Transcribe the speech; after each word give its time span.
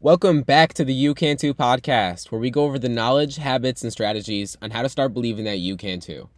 Welcome 0.00 0.42
back 0.42 0.74
to 0.74 0.84
the 0.84 0.92
You 0.92 1.14
Can 1.14 1.36
Too 1.36 1.54
podcast, 1.54 2.32
where 2.32 2.40
we 2.40 2.50
go 2.50 2.64
over 2.64 2.78
the 2.78 2.88
knowledge, 2.88 3.36
habits, 3.36 3.82
and 3.82 3.92
strategies 3.92 4.56
on 4.60 4.72
how 4.72 4.82
to 4.82 4.88
start 4.88 5.14
believing 5.14 5.44
that 5.44 5.58
you 5.58 5.76
can 5.76 6.00
too. 6.00 6.28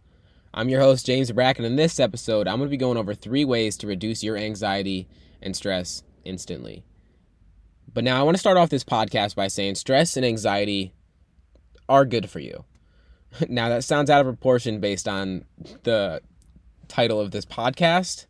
I'm 0.53 0.69
your 0.69 0.81
host, 0.81 1.05
James 1.05 1.31
Bracken. 1.31 1.65
And 1.65 1.73
in 1.73 1.75
this 1.75 1.99
episode, 1.99 2.47
I'm 2.47 2.57
going 2.57 2.67
to 2.67 2.71
be 2.71 2.77
going 2.77 2.97
over 2.97 3.13
three 3.13 3.43
ways 3.43 3.75
to 3.77 3.87
reduce 3.87 4.23
your 4.23 4.37
anxiety 4.37 5.07
and 5.41 5.55
stress 5.55 6.03
instantly. 6.23 6.83
But 7.93 8.03
now 8.03 8.19
I 8.19 8.23
want 8.23 8.35
to 8.35 8.39
start 8.39 8.57
off 8.57 8.69
this 8.69 8.83
podcast 8.83 9.35
by 9.35 9.47
saying 9.47 9.75
stress 9.75 10.15
and 10.15 10.25
anxiety 10.25 10.93
are 11.89 12.05
good 12.05 12.29
for 12.29 12.39
you. 12.39 12.65
Now, 13.49 13.67
that 13.69 13.83
sounds 13.83 14.09
out 14.09 14.21
of 14.21 14.27
proportion 14.27 14.79
based 14.79 15.07
on 15.07 15.43
the 15.83 16.21
title 16.85 17.19
of 17.19 17.31
this 17.31 17.45
podcast. 17.45 18.25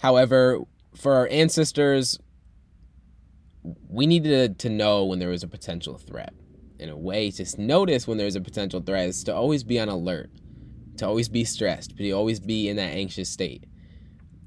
However, 0.00 0.60
for 0.94 1.14
our 1.14 1.28
ancestors, 1.28 2.18
we 3.88 4.06
needed 4.06 4.58
to 4.60 4.68
know 4.68 5.04
when 5.04 5.18
there 5.18 5.28
was 5.28 5.42
a 5.42 5.48
potential 5.48 5.98
threat. 5.98 6.32
In 6.78 6.88
a 6.88 6.96
way, 6.96 7.30
to 7.32 7.60
notice 7.60 8.06
when 8.06 8.18
there's 8.18 8.36
a 8.36 8.40
potential 8.40 8.80
threat 8.80 9.08
is 9.08 9.24
to 9.24 9.34
always 9.34 9.64
be 9.64 9.80
on 9.80 9.88
alert, 9.88 10.30
to 10.98 11.06
always 11.06 11.28
be 11.28 11.44
stressed, 11.44 11.96
to 11.96 12.10
always 12.12 12.38
be 12.38 12.68
in 12.68 12.76
that 12.76 12.94
anxious 12.94 13.28
state. 13.28 13.64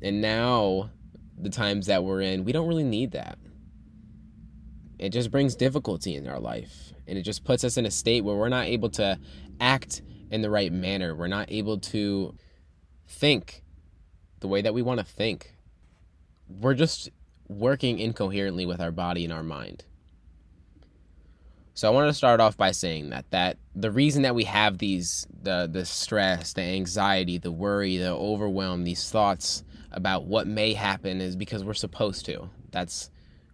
And 0.02 0.22
now, 0.22 0.92
the 1.38 1.50
times 1.50 1.88
that 1.88 2.04
we're 2.04 2.22
in, 2.22 2.46
we 2.46 2.52
don't 2.52 2.68
really 2.68 2.86
need 2.86 3.12
that. 3.12 3.38
It 4.98 5.10
just 5.10 5.32
brings 5.32 5.56
difficulty 5.56 6.16
in 6.16 6.28
our 6.28 6.40
life. 6.40 6.94
And 7.08 7.18
it 7.18 7.24
just 7.24 7.44
puts 7.44 7.64
us 7.64 7.78
in 7.78 7.86
a 7.86 7.92
state 7.92 8.24
where 8.24 8.36
we're 8.36 8.50
not 8.50 8.68
able 8.68 8.90
to 8.92 9.20
act 9.60 10.02
in 10.30 10.42
the 10.42 10.50
right 10.50 10.72
manner. 10.72 11.16
We're 11.16 11.28
not 11.28 11.52
able 11.52 11.80
to 11.80 12.36
think 13.12 13.64
the 14.40 14.48
way 14.48 14.62
that 14.62 14.74
we 14.74 14.82
want 14.82 15.00
to 15.00 15.06
think. 15.06 15.54
We're 16.50 16.74
just 16.74 17.10
working 17.48 18.00
incoherently 18.00 18.66
with 18.66 18.82
our 18.82 18.92
body 18.92 19.24
and 19.24 19.34
our 19.34 19.44
mind. 19.44 19.86
So 21.74 21.88
I 21.88 21.92
want 21.92 22.10
to 22.10 22.14
start 22.14 22.40
off 22.40 22.58
by 22.58 22.72
saying 22.72 23.12
that 23.12 23.26
that 23.32 23.58
the 23.76 23.92
reason 23.92 24.24
that 24.24 24.36
we 24.36 24.44
have 24.44 24.78
these 24.78 25.26
the 25.42 25.70
the 25.72 25.86
stress, 25.86 26.54
the 26.54 26.62
anxiety, 26.62 27.38
the 27.38 27.52
worry, 27.52 27.98
the 27.98 28.12
overwhelm, 28.12 28.84
these 28.84 29.10
thoughts 29.10 29.64
about 29.92 30.26
what 30.26 30.48
may 30.48 30.74
happen 30.74 31.22
is 31.22 31.36
because 31.36 31.64
we're 31.64 31.74
supposed 31.74 32.26
to. 32.26 32.50
That's 32.72 33.10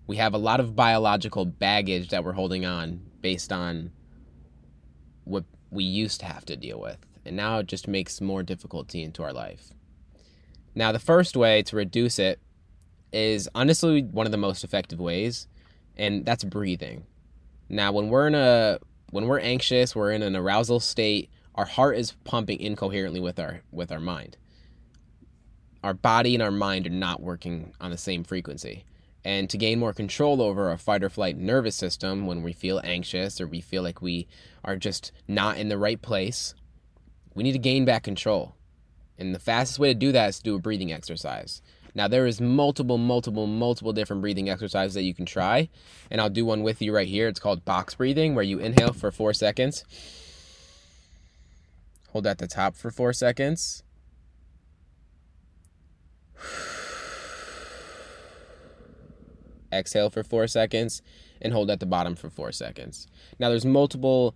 we 0.07 0.17
have 0.17 0.33
a 0.33 0.39
lot 0.39 0.59
of 0.59 0.75
biological 0.75 1.45
baggage 1.45 2.09
that 2.09 2.23
we're 2.23 2.33
holding 2.33 2.65
on 2.65 3.01
based 3.21 3.51
on 3.51 3.91
what 5.23 5.43
we 5.69 5.83
used 5.83 6.19
to 6.21 6.25
have 6.25 6.45
to 6.45 6.55
deal 6.55 6.79
with. 6.79 6.97
And 7.27 7.37
now 7.37 7.59
it 7.59 7.67
just 7.67 7.87
makes 7.87 8.21
more 8.21 8.43
difficulty 8.43 9.03
into 9.03 9.23
our 9.23 9.33
life. 9.33 9.71
Now, 10.75 10.91
the 10.91 10.99
first 10.99 11.35
way 11.35 11.63
to 11.63 11.75
reduce 11.75 12.19
it 12.19 12.39
is 13.11 13.49
honestly 13.55 14.03
one 14.03 14.25
of 14.25 14.31
the 14.31 14.37
most 14.37 14.63
effective 14.63 14.99
ways, 14.99 15.47
and 15.95 16.25
that's 16.25 16.43
breathing. 16.43 17.05
Now, 17.69 17.91
when 17.91 18.09
we're 18.09 18.27
in 18.27 18.35
a 18.35 18.79
when 19.11 19.25
we're 19.25 19.39
anxious, 19.39 19.95
we're 19.95 20.11
in 20.11 20.21
an 20.21 20.35
arousal 20.35 20.79
state, 20.79 21.29
our 21.55 21.65
heart 21.65 21.97
is 21.97 22.11
pumping 22.23 22.59
incoherently 22.59 23.19
with 23.19 23.39
our 23.39 23.61
with 23.71 23.91
our 23.91 23.99
mind. 23.99 24.37
Our 25.83 25.93
body 25.93 26.35
and 26.35 26.43
our 26.43 26.51
mind 26.51 26.87
are 26.87 26.91
not 26.91 27.21
working 27.21 27.73
on 27.79 27.91
the 27.91 27.97
same 27.97 28.23
frequency. 28.23 28.85
And 29.25 29.49
to 29.49 29.57
gain 29.57 29.79
more 29.79 29.93
control 29.93 30.41
over 30.41 30.69
our 30.69 30.77
fight 30.77 31.03
or 31.03 31.09
flight 31.09 31.37
nervous 31.37 31.75
system 31.75 32.27
when 32.27 32.43
we 32.43 32.53
feel 32.53 32.79
anxious 32.83 33.41
or 33.41 33.47
we 33.47 33.61
feel 33.61 33.83
like 33.83 34.01
we 34.01 34.27
are 34.63 34.77
just 34.77 35.11
not 35.27 35.57
in 35.57 35.69
the 35.69 35.77
right 35.77 36.01
place, 36.01 36.55
we 37.37 37.43
need 37.43 37.51
to 37.51 37.59
gain 37.59 37.85
back 37.85 38.01
control. 38.01 38.55
And 39.19 39.33
the 39.33 39.39
fastest 39.39 39.77
way 39.77 39.89
to 39.89 39.93
do 39.93 40.11
that 40.11 40.29
is 40.29 40.37
to 40.37 40.43
do 40.43 40.55
a 40.55 40.59
breathing 40.59 40.91
exercise. 40.91 41.61
Now 41.93 42.07
there 42.07 42.25
is 42.25 42.41
multiple, 42.41 42.97
multiple, 42.97 43.45
multiple 43.45 43.93
different 43.93 44.23
breathing 44.23 44.49
exercises 44.49 44.95
that 44.95 45.03
you 45.03 45.13
can 45.13 45.27
try, 45.27 45.69
and 46.09 46.19
I'll 46.19 46.31
do 46.31 46.45
one 46.45 46.63
with 46.63 46.81
you 46.81 46.93
right 46.93 47.07
here. 47.07 47.27
It's 47.27 47.39
called 47.39 47.63
box 47.63 47.93
breathing, 47.93 48.33
where 48.33 48.43
you 48.43 48.57
inhale 48.57 48.91
for 48.91 49.11
four 49.11 49.33
seconds, 49.33 49.85
hold 52.09 52.25
at 52.25 52.39
the 52.39 52.47
top 52.47 52.75
for 52.75 52.89
four 52.89 53.13
seconds. 53.13 53.83
Exhale 59.71 60.09
for 60.09 60.23
four 60.23 60.47
seconds 60.47 61.03
and 61.39 61.53
hold 61.53 61.69
at 61.69 61.79
the 61.79 61.85
bottom 61.85 62.15
for 62.15 62.31
four 62.31 62.51
seconds. 62.51 63.05
Now 63.37 63.49
there's 63.49 63.65
multiple 63.65 64.35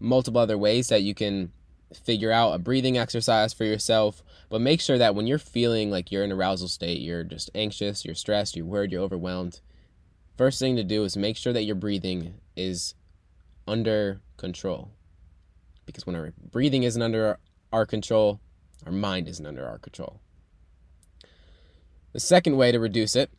multiple 0.00 0.40
other 0.40 0.56
ways 0.56 0.88
that 0.88 1.02
you 1.02 1.14
can 1.14 1.52
figure 1.94 2.32
out 2.32 2.54
a 2.54 2.58
breathing 2.58 2.98
exercise 2.98 3.52
for 3.52 3.64
yourself, 3.64 4.22
but 4.48 4.60
make 4.60 4.80
sure 4.80 4.98
that 4.98 5.14
when 5.14 5.26
you're 5.26 5.38
feeling 5.38 5.90
like 5.90 6.10
you're 6.10 6.24
in 6.24 6.32
arousal 6.32 6.68
state, 6.68 7.00
you're 7.00 7.24
just 7.24 7.50
anxious, 7.54 8.04
you're 8.04 8.14
stressed, 8.14 8.56
you're 8.56 8.66
worried, 8.66 8.92
you're 8.92 9.02
overwhelmed, 9.02 9.60
first 10.38 10.60
thing 10.60 10.76
to 10.76 10.84
do 10.84 11.04
is 11.04 11.16
make 11.16 11.36
sure 11.36 11.52
that 11.52 11.64
your 11.64 11.74
breathing 11.74 12.34
is 12.56 12.94
under 13.66 14.20
control. 14.36 14.90
Because 15.84 16.06
when 16.06 16.16
our 16.16 16.32
breathing 16.50 16.84
isn't 16.84 17.02
under 17.02 17.38
our 17.72 17.84
control, 17.84 18.40
our 18.86 18.92
mind 18.92 19.28
isn't 19.28 19.46
under 19.46 19.66
our 19.66 19.78
control. 19.78 20.20
The 22.12 22.20
second 22.20 22.56
way 22.56 22.72
to 22.72 22.78
reduce 22.78 23.16
it 23.16 23.30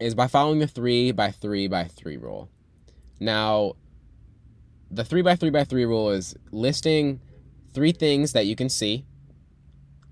is 0.00 0.14
by 0.14 0.26
following 0.26 0.58
the 0.58 0.66
3 0.66 1.12
by 1.12 1.30
3 1.30 1.68
by 1.68 1.84
3 1.84 2.16
rule. 2.16 2.48
Now, 3.20 3.74
the 4.90 5.04
3 5.04 5.22
by 5.22 5.36
3 5.36 5.50
by 5.50 5.64
3 5.64 5.84
rule 5.84 6.10
is 6.10 6.34
listing 6.50 7.20
three 7.78 7.92
things 7.92 8.32
that 8.32 8.44
you 8.44 8.56
can 8.56 8.68
see. 8.68 9.04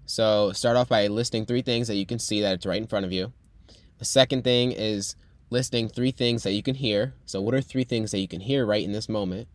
So 0.05 0.53
start 0.53 0.77
off 0.77 0.89
by 0.89 1.09
listing 1.09 1.45
three 1.45 1.63
things 1.63 1.89
that 1.89 1.97
you 1.97 2.07
can 2.07 2.21
see 2.21 2.41
that 2.41 2.55
it's 2.55 2.65
right 2.65 2.81
in 2.81 2.87
front 2.87 3.05
of 3.05 3.11
you. 3.11 3.33
The 3.99 4.05
second 4.05 4.45
thing 4.45 4.71
is 4.71 5.17
listing 5.51 5.89
three 5.89 6.13
things 6.13 6.45
that 6.45 6.53
you 6.53 6.63
can 6.63 6.77
hear. 6.77 7.15
So 7.25 7.41
what 7.41 7.55
are 7.55 7.61
three 7.61 7.83
things 7.83 8.13
that 8.13 8.21
you 8.21 8.29
can 8.29 8.41
hear 8.41 8.65
right 8.65 8.85
in 8.85 8.93
this 8.93 9.09
moment? 9.09 9.49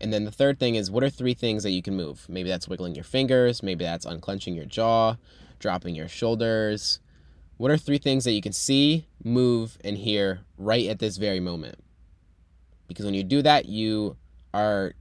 And 0.00 0.12
then 0.12 0.24
the 0.24 0.30
third 0.30 0.60
thing 0.60 0.76
is 0.76 0.92
what 0.92 1.02
are 1.02 1.10
three 1.10 1.34
things 1.34 1.64
that 1.64 1.72
you 1.72 1.82
can 1.82 1.96
move? 1.96 2.24
Maybe 2.28 2.48
that's 2.48 2.68
wiggling 2.68 2.94
your 2.94 3.02
fingers, 3.02 3.64
maybe 3.64 3.84
that's 3.84 4.06
unclenching 4.06 4.54
your 4.54 4.66
jaw, 4.66 5.16
dropping 5.58 5.96
your 5.96 6.06
shoulders. 6.06 7.00
What 7.56 7.72
are 7.72 7.76
three 7.76 7.98
things 7.98 8.22
that 8.22 8.32
you 8.32 8.42
can 8.42 8.52
see, 8.52 9.08
move, 9.24 9.76
and 9.82 9.98
hear 9.98 10.42
right 10.56 10.86
at 10.86 11.00
this 11.00 11.16
very 11.16 11.40
moment? 11.40 11.80
Because 12.86 13.04
when 13.04 13.14
you 13.14 13.24
do 13.24 13.42
that, 13.42 13.66
you 13.66 14.18
are 14.52 14.92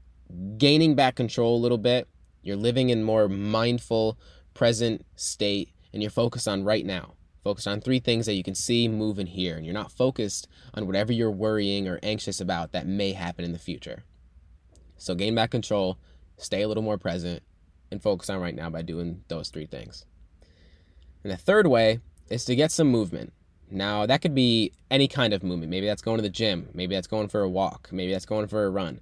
gaining 0.57 0.95
back 0.95 1.13
control 1.13 1.55
a 1.55 1.61
little 1.61 1.77
bit 1.77 2.07
you're 2.43 2.57
living 2.57 2.89
in 2.89 3.03
more 3.03 3.27
mindful, 3.27 4.19
present 4.53 5.05
state, 5.15 5.69
and 5.91 6.03
you're 6.03 6.11
focused 6.11 6.47
on 6.47 6.63
right 6.63 6.85
now. 6.85 7.13
Focused 7.43 7.67
on 7.67 7.81
three 7.81 7.99
things 7.99 8.25
that 8.25 8.35
you 8.35 8.43
can 8.43 8.55
see, 8.55 8.87
move, 8.87 9.17
and 9.17 9.29
hear. 9.29 9.55
And 9.55 9.65
you're 9.65 9.73
not 9.73 9.91
focused 9.91 10.47
on 10.73 10.85
whatever 10.85 11.11
you're 11.11 11.31
worrying 11.31 11.87
or 11.87 11.99
anxious 12.03 12.39
about 12.39 12.71
that 12.71 12.87
may 12.87 13.13
happen 13.13 13.43
in 13.43 13.51
the 13.51 13.59
future. 13.59 14.03
So 14.97 15.15
gain 15.15 15.35
back 15.35 15.51
control, 15.51 15.97
stay 16.37 16.61
a 16.61 16.67
little 16.67 16.83
more 16.83 16.97
present, 16.97 17.43
and 17.91 18.01
focus 18.01 18.29
on 18.29 18.39
right 18.39 18.55
now 18.55 18.69
by 18.69 18.81
doing 18.81 19.23
those 19.27 19.49
three 19.49 19.65
things. 19.65 20.05
And 21.23 21.31
the 21.31 21.37
third 21.37 21.67
way 21.67 21.99
is 22.29 22.45
to 22.45 22.55
get 22.55 22.71
some 22.71 22.87
movement. 22.87 23.33
Now, 23.69 24.05
that 24.05 24.21
could 24.21 24.35
be 24.35 24.73
any 24.91 25.07
kind 25.07 25.33
of 25.33 25.43
movement. 25.43 25.69
Maybe 25.69 25.87
that's 25.87 26.01
going 26.01 26.17
to 26.17 26.23
the 26.23 26.29
gym. 26.29 26.69
Maybe 26.73 26.95
that's 26.95 27.07
going 27.07 27.27
for 27.27 27.41
a 27.41 27.49
walk. 27.49 27.89
Maybe 27.91 28.11
that's 28.11 28.25
going 28.25 28.47
for 28.47 28.65
a 28.65 28.69
run 28.69 29.01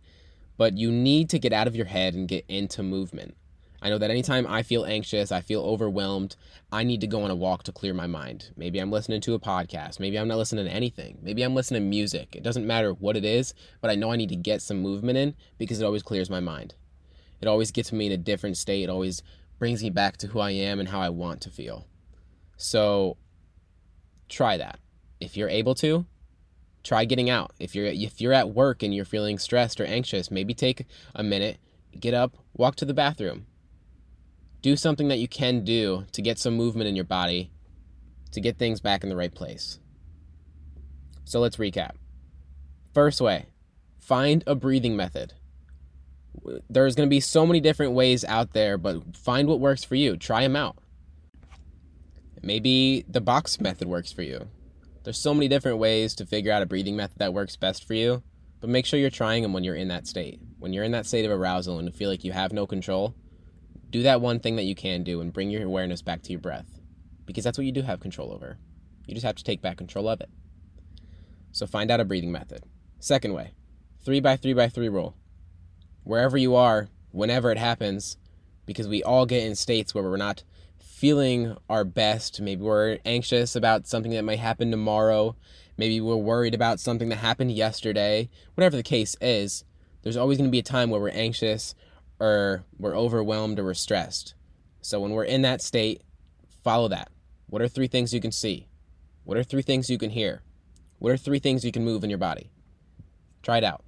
but 0.57 0.77
you 0.77 0.91
need 0.91 1.29
to 1.29 1.39
get 1.39 1.53
out 1.53 1.67
of 1.67 1.75
your 1.75 1.85
head 1.85 2.13
and 2.13 2.27
get 2.27 2.45
into 2.47 2.83
movement. 2.83 3.35
I 3.83 3.89
know 3.89 3.97
that 3.97 4.11
anytime 4.11 4.45
I 4.45 4.61
feel 4.61 4.85
anxious, 4.85 5.31
I 5.31 5.41
feel 5.41 5.63
overwhelmed, 5.63 6.35
I 6.71 6.83
need 6.83 7.01
to 7.01 7.07
go 7.07 7.23
on 7.23 7.31
a 7.31 7.35
walk 7.35 7.63
to 7.63 7.71
clear 7.71 7.95
my 7.95 8.05
mind. 8.05 8.51
Maybe 8.55 8.77
I'm 8.77 8.91
listening 8.91 9.21
to 9.21 9.33
a 9.33 9.39
podcast. 9.39 9.99
Maybe 9.99 10.19
I'm 10.19 10.27
not 10.27 10.37
listening 10.37 10.65
to 10.65 10.71
anything. 10.71 11.17
Maybe 11.23 11.41
I'm 11.41 11.55
listening 11.55 11.81
to 11.81 11.89
music. 11.89 12.35
It 12.35 12.43
doesn't 12.43 12.67
matter 12.67 12.93
what 12.93 13.17
it 13.17 13.25
is, 13.25 13.55
but 13.81 13.89
I 13.89 13.95
know 13.95 14.11
I 14.11 14.17
need 14.17 14.29
to 14.29 14.35
get 14.35 14.61
some 14.61 14.81
movement 14.81 15.17
in 15.17 15.33
because 15.57 15.81
it 15.81 15.85
always 15.85 16.03
clears 16.03 16.29
my 16.29 16.39
mind. 16.39 16.75
It 17.41 17.47
always 17.47 17.71
gets 17.71 17.91
me 17.91 18.05
in 18.05 18.11
a 18.11 18.17
different 18.17 18.57
state. 18.57 18.83
It 18.83 18.89
always 18.89 19.23
brings 19.57 19.81
me 19.81 19.89
back 19.89 20.17
to 20.17 20.27
who 20.27 20.39
I 20.39 20.51
am 20.51 20.79
and 20.79 20.89
how 20.89 21.01
I 21.01 21.09
want 21.09 21.41
to 21.41 21.49
feel. 21.49 21.87
So 22.57 23.17
try 24.29 24.57
that. 24.57 24.77
If 25.19 25.35
you're 25.35 25.49
able 25.49 25.73
to, 25.75 26.05
try 26.83 27.05
getting 27.05 27.29
out. 27.29 27.51
If 27.59 27.75
you're 27.75 27.85
if 27.85 28.21
you're 28.21 28.33
at 28.33 28.51
work 28.51 28.83
and 28.83 28.93
you're 28.93 29.05
feeling 29.05 29.37
stressed 29.37 29.79
or 29.79 29.85
anxious, 29.85 30.31
maybe 30.31 30.53
take 30.53 30.85
a 31.15 31.23
minute, 31.23 31.57
get 31.99 32.13
up, 32.13 32.37
walk 32.53 32.75
to 32.77 32.85
the 32.85 32.93
bathroom. 32.93 33.45
Do 34.61 34.75
something 34.75 35.07
that 35.07 35.17
you 35.17 35.27
can 35.27 35.63
do 35.63 36.05
to 36.11 36.21
get 36.21 36.37
some 36.37 36.55
movement 36.55 36.87
in 36.87 36.95
your 36.95 37.05
body 37.05 37.51
to 38.31 38.39
get 38.39 38.57
things 38.57 38.79
back 38.79 39.03
in 39.03 39.09
the 39.09 39.15
right 39.15 39.33
place. 39.33 39.79
So 41.25 41.39
let's 41.39 41.57
recap. 41.57 41.91
First 42.93 43.21
way, 43.21 43.47
find 43.99 44.43
a 44.47 44.55
breathing 44.55 44.95
method. 44.95 45.33
There's 46.69 46.95
going 46.95 47.07
to 47.07 47.09
be 47.09 47.19
so 47.19 47.45
many 47.45 47.59
different 47.59 47.93
ways 47.93 48.23
out 48.25 48.53
there, 48.53 48.77
but 48.77 49.15
find 49.15 49.47
what 49.47 49.59
works 49.59 49.83
for 49.83 49.95
you. 49.95 50.15
Try 50.17 50.41
them 50.43 50.55
out. 50.55 50.77
Maybe 52.41 53.05
the 53.07 53.21
box 53.21 53.59
method 53.59 53.87
works 53.87 54.11
for 54.11 54.23
you. 54.23 54.47
There's 55.03 55.17
so 55.17 55.33
many 55.33 55.47
different 55.47 55.79
ways 55.79 56.13
to 56.15 56.25
figure 56.25 56.51
out 56.51 56.61
a 56.61 56.67
breathing 56.67 56.95
method 56.95 57.17
that 57.19 57.33
works 57.33 57.55
best 57.55 57.87
for 57.87 57.93
you, 57.95 58.21
but 58.59 58.69
make 58.69 58.85
sure 58.85 58.99
you're 58.99 59.09
trying 59.09 59.41
them 59.41 59.53
when 59.53 59.63
you're 59.63 59.75
in 59.75 59.87
that 59.87 60.05
state. 60.07 60.39
When 60.59 60.73
you're 60.73 60.83
in 60.83 60.91
that 60.91 61.07
state 61.07 61.25
of 61.25 61.31
arousal 61.31 61.79
and 61.79 61.93
feel 61.93 62.09
like 62.09 62.23
you 62.23 62.31
have 62.33 62.53
no 62.53 62.67
control, 62.67 63.15
do 63.89 64.03
that 64.03 64.21
one 64.21 64.39
thing 64.39 64.55
that 64.57 64.63
you 64.63 64.75
can 64.75 65.03
do 65.03 65.19
and 65.19 65.33
bring 65.33 65.49
your 65.49 65.63
awareness 65.65 66.01
back 66.01 66.21
to 66.23 66.31
your 66.31 66.39
breath. 66.39 66.79
because 67.25 67.43
that's 67.43 67.57
what 67.57 67.65
you 67.65 67.71
do 67.71 67.81
have 67.81 67.99
control 67.99 68.31
over. 68.33 68.57
You 69.07 69.13
just 69.13 69.25
have 69.25 69.35
to 69.35 69.43
take 69.43 69.61
back 69.61 69.77
control 69.77 70.09
of 70.09 70.21
it. 70.21 70.29
So 71.51 71.65
find 71.65 71.89
out 71.89 71.99
a 71.99 72.05
breathing 72.05 72.31
method. 72.31 72.63
Second 72.99 73.33
way, 73.33 73.53
three 74.03 74.19
by 74.19 74.35
three 74.35 74.53
by 74.53 74.67
three 74.67 74.89
rule. 74.89 75.15
Wherever 76.03 76.37
you 76.37 76.55
are, 76.55 76.89
whenever 77.11 77.51
it 77.51 77.57
happens, 77.57 78.17
because 78.65 78.87
we 78.87 79.03
all 79.03 79.25
get 79.25 79.43
in 79.43 79.55
states 79.55 79.93
where 79.93 80.03
we're 80.03 80.17
not 80.17 80.43
feeling 80.83 81.57
our 81.69 81.83
best. 81.83 82.41
Maybe 82.41 82.61
we're 82.61 82.99
anxious 83.05 83.55
about 83.55 83.87
something 83.87 84.11
that 84.11 84.23
might 84.23 84.39
happen 84.39 84.71
tomorrow. 84.71 85.35
Maybe 85.77 85.99
we're 85.99 86.15
worried 86.15 86.53
about 86.53 86.79
something 86.79 87.09
that 87.09 87.17
happened 87.17 87.51
yesterday. 87.51 88.29
Whatever 88.55 88.75
the 88.75 88.83
case 88.83 89.15
is, 89.21 89.63
there's 90.03 90.17
always 90.17 90.37
going 90.37 90.49
to 90.49 90.51
be 90.51 90.59
a 90.59 90.63
time 90.63 90.89
where 90.89 91.01
we're 91.01 91.09
anxious 91.09 91.75
or 92.19 92.63
we're 92.77 92.95
overwhelmed 92.95 93.59
or 93.59 93.63
we're 93.63 93.73
stressed. 93.73 94.35
So 94.81 94.99
when 94.99 95.11
we're 95.11 95.23
in 95.23 95.41
that 95.43 95.61
state, 95.61 96.01
follow 96.63 96.87
that. 96.89 97.09
What 97.47 97.61
are 97.61 97.67
three 97.67 97.87
things 97.87 98.13
you 98.13 98.21
can 98.21 98.31
see? 98.31 98.67
What 99.23 99.37
are 99.37 99.43
three 99.43 99.61
things 99.61 99.89
you 99.89 99.97
can 99.97 100.11
hear? 100.11 100.41
What 100.99 101.11
are 101.11 101.17
three 101.17 101.39
things 101.39 101.65
you 101.65 101.71
can 101.71 101.83
move 101.83 102.03
in 102.03 102.09
your 102.09 102.19
body? 102.19 102.51
Try 103.41 103.57
it 103.57 103.63
out. 103.63 103.83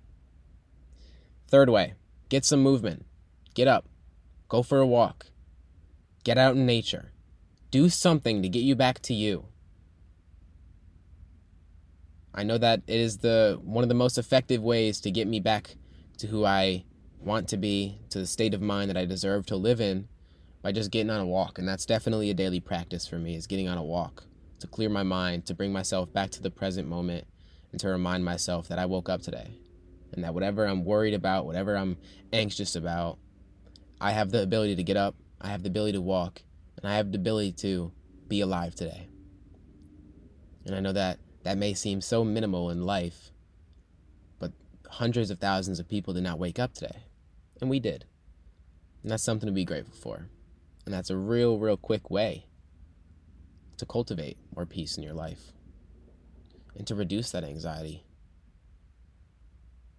Third 1.48 1.69
way, 1.69 1.94
get 2.30 2.45
some 2.45 2.62
movement. 2.62 3.06
Get 3.54 3.68
up. 3.68 3.88
Go 4.50 4.63
for 4.63 4.80
a 4.80 4.88
walk. 4.88 5.28
Get 6.24 6.38
out 6.38 6.56
in 6.56 6.66
nature. 6.66 7.12
Do 7.72 7.90
something 7.90 8.42
to 8.42 8.50
get 8.50 8.64
you 8.64 8.75
back 8.75 9.02
to 9.04 9.14
you. 9.14 9.46
I 12.34 12.44
know 12.44 12.58
that 12.58 12.81
it 12.88 13.00
is 13.00 13.18
the 13.18 13.60
one 13.62 13.84
of 13.84 13.90
the 13.90 13.96
most 13.96 14.18
effective 14.18 14.62
ways 14.62 15.00
to 15.02 15.12
get 15.12 15.28
me 15.28 15.40
back 15.40 15.75
to 16.18 16.28
who 16.28 16.46
I 16.46 16.86
want 17.20 17.50
to 17.50 17.58
be, 17.58 18.00
to 18.10 18.20
the 18.20 18.25
state 18.25 18.54
of 18.54 18.62
mind 18.62 18.90
that 18.90 18.98
I 18.98 19.06
deserve 19.06 19.46
to 19.48 19.56
live 19.56 19.81
in 19.81 20.08
by 20.62 20.72
just 20.72 20.92
getting 20.92 21.12
on 21.12 21.20
a 21.20 21.25
walk. 21.25 21.60
And 21.60 21.68
that's 21.68 21.86
definitely 21.86 22.30
a 22.30 22.34
daily 22.34 22.60
practice 22.60 23.08
for 23.08 23.18
me 23.18 23.36
is 23.36 23.48
getting 23.48 23.68
on 23.68 23.78
a 23.78 23.84
walk 23.84 24.24
to 24.60 24.68
clear 24.68 24.90
my 24.90 25.04
mind, 25.04 25.46
to 25.48 25.54
bring 25.54 25.74
myself 25.74 26.12
back 26.14 26.31
to 26.31 26.42
the 26.42 26.50
present 26.50 26.88
moment 26.88 27.28
and 27.72 27.81
to 27.81 27.90
remind 27.90 28.24
myself 28.24 28.69
that 28.69 28.80
I 28.80 28.86
woke 28.86 29.10
up 29.10 29.22
today 29.22 29.58
and 30.14 30.24
that 30.24 30.34
whatever 30.34 30.66
I'm 30.66 30.86
worried 30.86 31.14
about, 31.14 31.46
whatever 31.46 31.76
I'm 31.76 31.98
anxious 32.31 32.76
about, 32.76 33.19
I 34.00 34.12
have 34.12 34.31
the 34.31 34.42
ability 34.42 34.76
to 34.78 34.84
get 34.84 34.98
up 34.98 35.16
I 35.44 35.50
have 35.50 35.62
the 35.62 35.69
ability 35.69 35.94
to 35.94 36.01
walk, 36.01 36.42
and 36.78 36.90
I 36.90 36.95
have 36.95 37.12
the 37.12 37.18
ability 37.18 37.51
to 37.54 37.92
be 38.30 38.40
alive 38.40 38.74
today. 38.74 39.10
And 40.66 40.74
I 40.74 40.80
know 40.80 40.94
that 40.94 41.19
that 41.44 41.57
may 41.57 41.74
seem 41.74 42.00
so 42.00 42.24
minimal 42.24 42.69
in 42.69 42.86
life, 42.86 43.31
but 44.40 44.54
hundreds 44.90 45.30
of 45.30 45.40
thousands 45.40 45.80
of 45.80 45.90
people 45.90 46.13
did 46.13 46.24
not 46.24 46.40
wake 46.40 46.57
up 46.57 46.74
today. 46.74 47.04
And 47.60 47.69
we 47.69 47.81
did. 47.81 48.06
And 49.01 49.12
that's 49.12 49.24
something 49.24 49.48
to 49.48 49.54
be 49.54 49.66
grateful 49.66 49.95
for. 49.95 50.30
And 50.86 50.94
that's 50.94 51.10
a 51.10 51.18
real, 51.18 51.60
real 51.60 51.78
quick 51.78 52.10
way 52.10 52.45
to 53.78 53.86
cultivate 53.86 54.38
more 54.56 54.66
peace 54.66 54.98
in 54.98 55.04
your 55.04 55.13
life 55.13 55.51
and 56.75 56.88
to 56.88 56.95
reduce 56.95 57.31
that 57.31 57.44
anxiety 57.44 58.04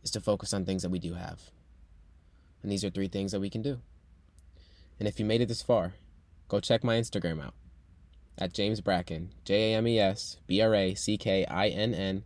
is 0.02 0.10
to 0.12 0.20
focus 0.20 0.54
on 0.54 0.64
things 0.64 0.82
that 0.82 0.90
we 0.90 0.98
do 0.98 1.14
have. 1.14 1.40
And 2.62 2.72
these 2.72 2.84
are 2.84 2.90
three 2.90 3.08
things 3.08 3.32
that 3.32 3.40
we 3.40 3.50
can 3.50 3.60
do. 3.60 3.80
And 4.98 5.08
if 5.08 5.18
you 5.18 5.24
made 5.24 5.40
it 5.40 5.48
this 5.48 5.62
far, 5.62 5.94
go 6.48 6.60
check 6.60 6.84
my 6.84 6.96
Instagram 6.96 7.44
out 7.44 7.54
at 8.38 8.52
James 8.52 8.80
Brackinn, 8.80 9.28
J 9.44 9.72
A 9.72 9.76
M 9.76 9.86
E 9.86 9.98
S 9.98 10.38
B 10.46 10.60
R 10.60 10.74
A 10.74 10.94
C 10.94 11.16
K 11.16 11.44
I 11.46 11.68
N 11.68 11.94
N, 11.94 12.24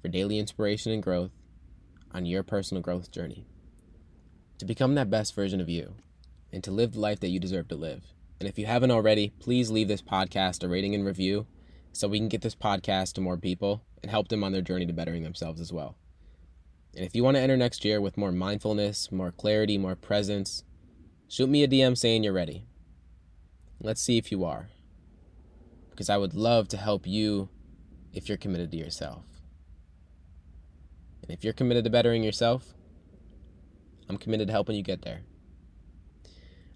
for 0.00 0.08
daily 0.08 0.38
inspiration 0.38 0.92
and 0.92 1.02
growth 1.02 1.32
on 2.12 2.26
your 2.26 2.42
personal 2.42 2.82
growth 2.82 3.10
journey. 3.10 3.46
To 4.58 4.64
become 4.64 4.94
that 4.94 5.10
best 5.10 5.34
version 5.34 5.60
of 5.60 5.68
you 5.68 5.94
and 6.52 6.62
to 6.64 6.70
live 6.70 6.92
the 6.92 7.00
life 7.00 7.20
that 7.20 7.28
you 7.28 7.38
deserve 7.40 7.68
to 7.68 7.76
live. 7.76 8.04
And 8.38 8.48
if 8.48 8.58
you 8.58 8.66
haven't 8.66 8.90
already, 8.90 9.32
please 9.38 9.70
leave 9.70 9.88
this 9.88 10.02
podcast 10.02 10.64
a 10.64 10.68
rating 10.68 10.94
and 10.94 11.04
review 11.04 11.46
so 11.92 12.08
we 12.08 12.18
can 12.18 12.28
get 12.28 12.42
this 12.42 12.54
podcast 12.54 13.14
to 13.14 13.20
more 13.20 13.36
people 13.36 13.82
and 14.02 14.10
help 14.10 14.28
them 14.28 14.42
on 14.44 14.52
their 14.52 14.62
journey 14.62 14.86
to 14.86 14.92
bettering 14.92 15.22
themselves 15.22 15.60
as 15.60 15.72
well. 15.72 15.96
And 16.94 17.04
if 17.04 17.14
you 17.14 17.22
want 17.22 17.36
to 17.36 17.40
enter 17.40 17.56
next 17.56 17.84
year 17.84 18.00
with 18.00 18.16
more 18.16 18.32
mindfulness, 18.32 19.12
more 19.12 19.30
clarity, 19.30 19.78
more 19.78 19.94
presence, 19.94 20.64
Shoot 21.30 21.48
me 21.48 21.62
a 21.62 21.68
DM 21.68 21.96
saying 21.96 22.24
you're 22.24 22.32
ready. 22.32 22.64
Let's 23.80 24.02
see 24.02 24.18
if 24.18 24.32
you 24.32 24.44
are. 24.44 24.68
Because 25.88 26.10
I 26.10 26.16
would 26.16 26.34
love 26.34 26.66
to 26.68 26.76
help 26.76 27.06
you 27.06 27.48
if 28.12 28.28
you're 28.28 28.36
committed 28.36 28.72
to 28.72 28.76
yourself. 28.76 29.22
And 31.22 31.30
if 31.30 31.44
you're 31.44 31.52
committed 31.52 31.84
to 31.84 31.90
bettering 31.90 32.24
yourself, 32.24 32.74
I'm 34.08 34.18
committed 34.18 34.48
to 34.48 34.52
helping 34.52 34.74
you 34.74 34.82
get 34.82 35.02
there. 35.02 35.20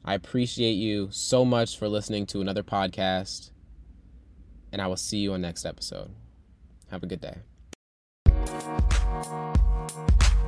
I 0.05 0.15
appreciate 0.15 0.75
you 0.75 1.09
so 1.11 1.45
much 1.45 1.77
for 1.77 1.89
listening 1.89 2.25
to 2.27 2.41
another 2.41 2.63
podcast, 2.63 3.51
and 4.71 4.81
I 4.81 4.87
will 4.87 4.97
see 4.97 5.19
you 5.19 5.33
on 5.33 5.41
next 5.41 5.67
episode. 5.67 6.13
Have 6.93 7.03
a 7.03 7.09
good 7.09 7.21
day. 7.21 7.39